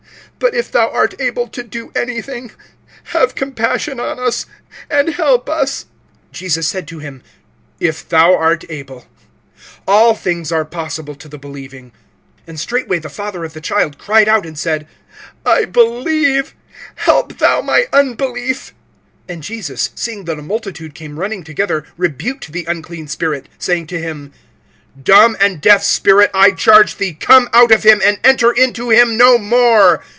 [0.39, 2.51] But if thou art able to do anything,
[3.13, 4.47] have compassion on us,
[4.89, 5.85] and help us.
[6.33, 7.21] (23)Jesus said to him:
[7.79, 9.05] If thou art able!
[9.87, 11.91] All things are possible to the believing.
[12.47, 14.87] (24)And straightway the father of the child cried out, and said:
[15.45, 16.55] I believe;
[16.95, 18.73] help thou my unbelief.
[19.29, 23.99] (25)And Jesus, seeing that a multitude came running together, rebuked the unclean spirit, saying to
[24.01, 24.33] him:
[25.01, 29.17] Dumb and deaf spirit, I charge thee, come out of him, and enter into him
[29.17, 30.01] no more.